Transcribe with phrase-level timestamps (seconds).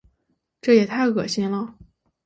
[0.59, 1.75] 这也太恶心了。